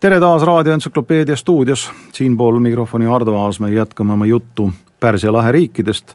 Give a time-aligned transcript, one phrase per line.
[0.00, 6.14] tere taas Raadio Entsüklopeedia stuudios, siinpool mikrofoni Ardo Aasmäe, jätkame oma juttu Pärsia lahe riikidest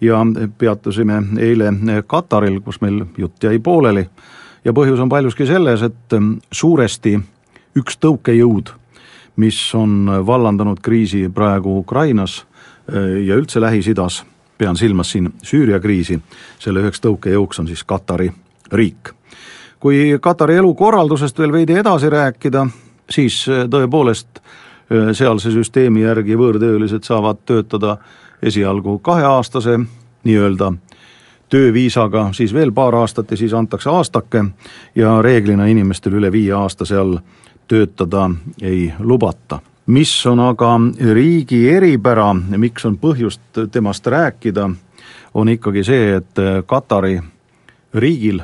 [0.00, 0.18] ja
[0.58, 1.72] peatusime eile
[2.06, 4.08] Kataril, kus meil jutt jäi pooleli.
[4.64, 6.16] ja põhjus on paljuski selles, et
[6.52, 7.18] suuresti
[7.76, 8.72] üks tõukejõud,
[9.36, 12.46] mis on vallandanud kriisi praegu Ukrainas
[13.26, 14.24] ja üldse Lähis-Idas,
[14.58, 16.18] pean silmas siin Süüria kriisi,
[16.58, 18.32] selle üheks tõukejõuks on siis Katari
[18.72, 19.14] riik.
[19.80, 22.66] kui Katari elukorraldusest veel veidi edasi rääkida,
[23.10, 27.96] siis äh, tõepoolest äh, sealse süsteemi järgi võõrtöölised saavad töötada
[28.42, 29.78] esialgu kaheaastase
[30.24, 30.72] nii-öelda
[31.48, 34.44] tööviisaga, siis veel paar aastat ja siis antakse aastake
[34.94, 37.18] ja reeglina inimestel üle viie aasta seal
[37.68, 38.30] töötada
[38.62, 39.60] ei lubata.
[39.88, 40.74] Mis on aga
[41.14, 44.68] riigi eripära, miks on põhjust temast rääkida,
[45.34, 47.18] on ikkagi see, et Katari
[47.94, 48.42] riigil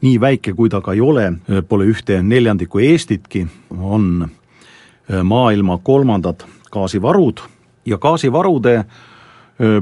[0.00, 1.32] nii väike kui ta ka ei ole,
[1.68, 3.46] pole ühte neljandikku Eestitki,
[3.78, 7.42] on äh, maailma kolmandad gaasivarud
[7.86, 8.86] ja gaasivarude äh,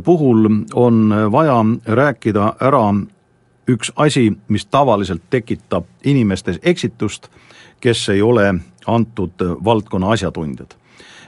[0.04, 2.86] puhul on vaja rääkida ära
[3.68, 7.28] üks asi, mis tavaliselt tekitab inimestes eksitust,
[7.80, 8.54] kes ei ole
[8.86, 10.76] antud valdkonna asjatundjad.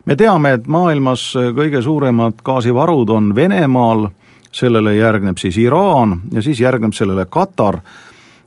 [0.05, 4.09] Me teame, et maailmas kõige suuremad gaasivarud on Venemaal,
[4.53, 7.81] sellele järgneb siis Iraan ja siis järgneb sellele Katar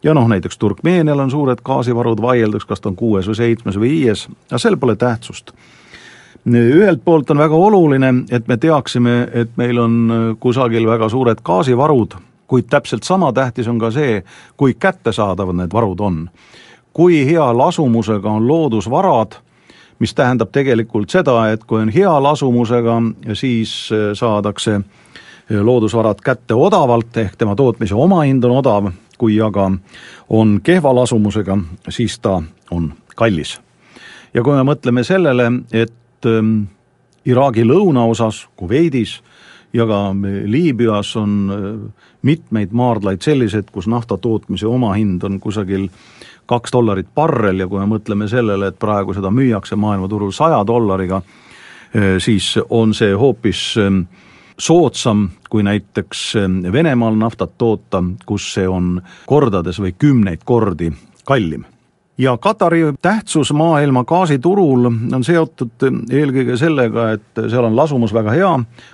[0.03, 3.89] ja noh, näiteks Turkmeenial on suured gaasivarud, vaieldakse, kas ta on kuues või seitsmes või
[3.89, 5.51] viies, aga sel pole tähtsust.
[6.47, 12.15] ühelt poolt on väga oluline, et me teaksime, et meil on kusagil väga suured gaasivarud,
[12.47, 14.23] kuid täpselt sama tähtis on ka see,
[14.57, 16.29] kui kättesaadavad need varud on.
[16.93, 19.37] kui hea lasumusega on loodusvarad,
[20.01, 22.97] mis tähendab tegelikult seda, et kui on hea lasumusega,
[23.37, 23.73] siis
[24.17, 24.79] saadakse
[25.51, 28.89] loodusvarad kätte odavalt, ehk tema tootmise omahind on odav
[29.21, 29.69] kui aga
[30.33, 31.57] on kehva lasumusega,
[31.89, 32.39] siis ta
[32.71, 33.59] on kallis.
[34.33, 36.63] ja kui me mõtleme sellele, et ähm,
[37.25, 39.19] Iraagi lõunaosas, Kuveidis
[39.73, 39.99] ja ka
[40.49, 45.89] Liibüas on äh, mitmeid maardlaid sellised, kus nafta tootmise omahind on kusagil
[46.51, 51.21] kaks dollarit barrel ja kui me mõtleme sellele, et praegu seda müüakse maailmaturul saja dollariga,
[51.95, 54.03] äh, siis on see hoopis äh,
[54.61, 60.91] soodsam kui näiteks ähm, Venemaal naftat toota, kus see on kordades või kümneid kordi
[61.25, 61.65] kallim.
[62.21, 68.51] Ja Katari tähtsus maailma gaasiturul on seotud eelkõige sellega, et seal on lasumus väga hea,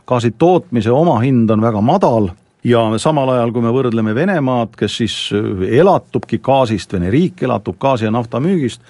[0.08, 2.30] gaasi tootmise omahind on väga madal
[2.68, 7.78] ja samal ajal, kui me võrdleme Venemaad, kes siis äh, elatubki gaasist, Vene riik elatub
[7.80, 8.82] gaasi ja nafta müügist,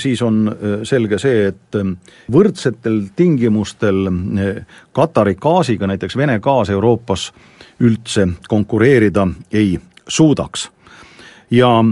[0.00, 0.46] siis on
[0.88, 1.76] selge see, et
[2.32, 4.06] võrdsetel tingimustel
[4.96, 7.26] Katari gaasiga näiteks Vene gaas Euroopas
[7.84, 9.76] üldse konkureerida ei
[10.08, 10.70] suudaks.
[11.50, 11.84] ja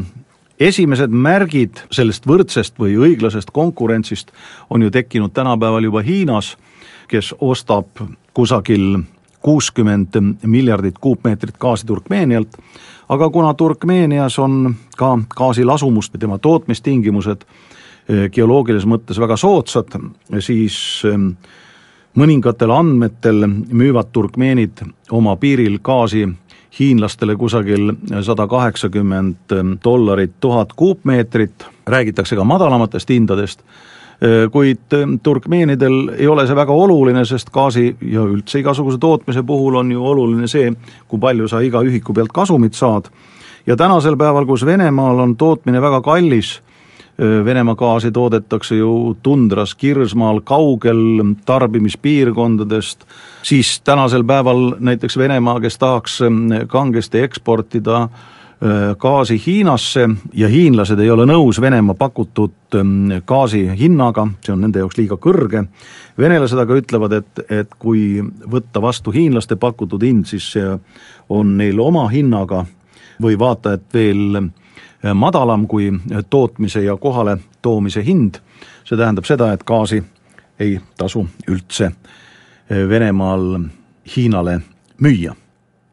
[0.60, 4.32] esimesed märgid sellest võrdsest või õiglasest konkurentsist
[4.70, 6.56] on ju tekkinud tänapäeval juba Hiinas,
[7.08, 7.86] kes ostab
[8.34, 9.02] kusagil
[9.44, 12.56] kuuskümmend miljardit kuupmeetrit gaasi Turkmeenialt,
[13.08, 17.44] aga kuna Turkmeenias on ka gaasi lasumust ja tema tootmistingimused
[18.04, 19.94] Eh, geoloogilises mõttes väga soodsad,
[20.44, 20.76] siis
[21.08, 21.30] ehm,
[22.20, 24.82] mõningatel andmetel müüvad turkmeenid
[25.16, 26.26] oma piiril gaasi
[26.76, 27.94] hiinlastele kusagil
[28.26, 33.64] sada kaheksakümmend dollarit tuhat kuupmeetrit, räägitakse ka madalamatest hindadest, eh,
[34.52, 39.80] kuid ehm, turkmeenidel ei ole see väga oluline, sest gaasi ja üldse igasuguse tootmise puhul
[39.80, 40.72] on ju oluline see,
[41.08, 43.10] kui palju sa iga ühiku pealt kasumit saad.
[43.66, 46.60] ja tänasel päeval, kus Venemaal on tootmine väga kallis,
[47.18, 53.04] Venemaa gaasi toodetakse ju tundras, Kirsmaal, kaugel tarbimispiirkondadest,
[53.42, 56.18] siis tänasel päeval näiteks Venemaa, kes tahaks
[56.66, 58.08] kangesti eksportida
[58.98, 62.76] gaasi Hiinasse ja hiinlased ei ole nõus Venemaa pakutud
[63.28, 65.66] gaasi hinnaga, see on nende jaoks liiga kõrge,
[66.18, 70.78] venelased aga ütlevad, et, et kui võtta vastu hiinlaste pakutud hind, siis see
[71.28, 72.64] on neil oma hinnaga
[73.20, 74.48] või vaata, et veel
[75.04, 75.92] Äh, madalam kui
[76.30, 78.34] tootmise ja kohale toomise hind,
[78.84, 80.00] see tähendab seda, et gaasi
[80.58, 83.66] ei tasu üldse äh, Venemaal
[84.16, 84.60] Hiinale
[85.00, 85.34] müüa.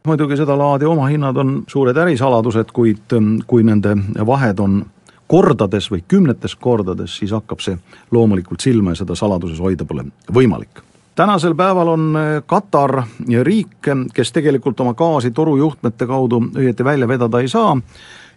[0.08, 3.96] Muidugi sedalaadi omahinnad on suured ärisaladused, kuid ähm, kui nende
[4.26, 4.86] vahed on
[5.32, 7.78] kordades või kümnetes kordades, siis hakkab see
[8.12, 10.82] loomulikult silma ja seda saladuses hoida pole võimalik.
[11.16, 13.04] Tänasel päeval on äh, Katar
[13.44, 17.76] riik, kes tegelikult oma gaasi torujuhtmete kaudu õieti välja vedada ei saa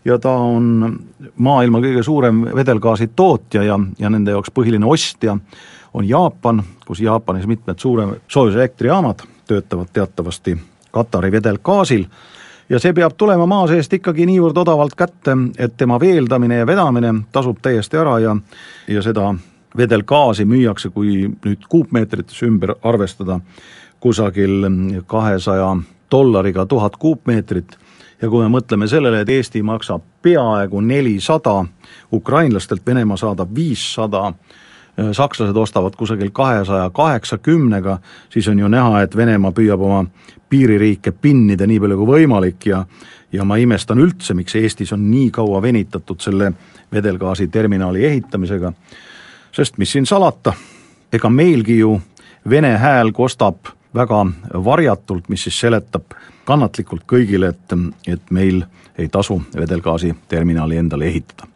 [0.04, 0.98] ja ta on
[1.36, 5.38] maailma kõige suurem vedelgaasi tootja ja, ja nende jaoks põhiline ostja
[5.94, 10.58] on Jaapan, kus Jaapanis mitmed suurem soojuselektrijaamad töötavad teatavasti
[10.94, 12.06] Katari vedelgaasil
[12.68, 17.14] ja see peab tulema maa seest ikkagi niivõrd odavalt kätte, et tema veeldamine ja vedamine
[17.32, 18.36] tasub täiesti ära ja,
[18.88, 19.32] ja seda
[19.76, 23.40] vedelgaasi müüakse, kui nüüd kuupmeetrites ümber arvestada,
[24.00, 24.68] kusagil
[25.06, 25.74] kahesaja
[26.10, 27.78] dollariga tuhat kuupmeetrit.
[28.22, 31.64] Ja kui me mõtleme sellele, et Eesti maksab peaaegu nelisada,
[32.12, 34.30] ukrainlastelt Venemaa saadab viissada,
[35.12, 37.98] sakslased ostavad kusagil kahesaja kaheksakümnega,
[38.30, 40.04] siis on ju näha, et Venemaa püüab oma
[40.48, 42.84] piiririike pinnida nii palju kui võimalik ja
[43.34, 46.52] ja ma imestan üldse, miks Eestis on nii kaua venitatud selle
[46.92, 48.72] vedelgaasiterminali ehitamisega,
[49.52, 50.52] sest mis siin salata,
[51.12, 51.96] ega meilgi ju
[52.50, 54.20] vene hääl kostab väga
[54.64, 56.14] varjatult, mis siis seletab
[56.44, 57.74] kannatlikult kõigile, et,
[58.06, 58.62] et meil
[58.98, 61.53] ei tasu vedelgaasiterminali endale ehitada